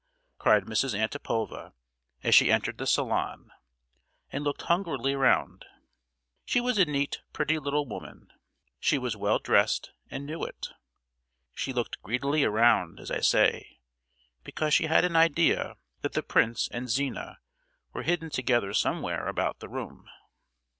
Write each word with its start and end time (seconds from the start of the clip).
cried 0.39 0.63
Mrs. 0.63 0.97
Antipova 0.97 1.73
as 2.23 2.33
she 2.33 2.51
entered 2.51 2.79
the 2.79 2.87
salon, 2.87 3.51
and 4.31 4.43
looked 4.43 4.63
hungrily 4.63 5.13
round. 5.13 5.63
She 6.43 6.59
was 6.59 6.79
a 6.79 6.85
neat, 6.85 7.21
pretty 7.33 7.59
little 7.59 7.85
woman! 7.85 8.33
she 8.79 8.97
was 8.97 9.15
well 9.15 9.37
dressed, 9.37 9.91
and 10.09 10.25
knew 10.25 10.43
it. 10.43 10.69
She 11.53 11.71
looked 11.71 12.01
greedily 12.01 12.43
around, 12.43 12.99
as 12.99 13.11
I 13.11 13.19
say, 13.19 13.77
because 14.43 14.73
she 14.73 14.87
had 14.87 15.05
an 15.05 15.15
idea 15.15 15.75
that 16.01 16.13
the 16.13 16.23
prince 16.23 16.67
and 16.71 16.89
Zina 16.89 17.37
were 17.93 18.01
hidden 18.01 18.31
together 18.31 18.73
somewhere 18.73 19.27
about 19.27 19.59
the 19.59 19.69
room. 19.69 20.09